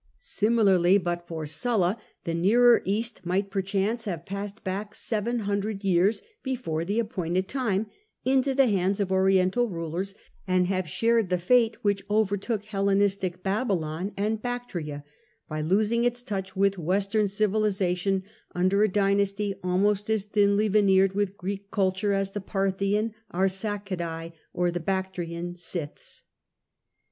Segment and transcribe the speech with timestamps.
[0.17, 6.23] Similarly, but for Sulla the Nearer East might perchance have passed back, seven hundred years
[6.41, 7.85] before the appointed time,
[8.25, 10.15] into the hands of Oriental rulers,
[10.47, 15.03] and have shared the fate which overtook Hellenistic Babylon and Bactria,
[15.47, 18.23] by losing its touch with Western civilisation
[18.55, 24.71] under a dynasty almost as thinly veneered with Greek culture as the Parthian Arsacid^ or
[24.71, 26.23] the Bactrian Scyths.